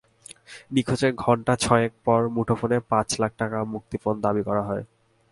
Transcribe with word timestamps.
নিখোঁজের 0.71 1.13
ঘণ্টা 1.15 1.53
ছয়েক 1.55 1.93
পর 2.05 2.21
মুঠোফোনে 2.29 2.77
পাঁচ 2.89 3.07
লাখ 3.19 3.31
টাকা 3.37 3.57
মুক্তিপণ 3.73 4.15
দাবি 4.21 4.41
করা 4.43 4.63
হয়। 4.63 4.83